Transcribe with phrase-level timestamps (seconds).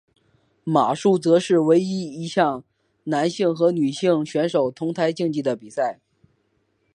[0.63, 2.63] 马术则是唯一一项
[3.03, 5.99] 男性和女性选手同台竞技的比赛。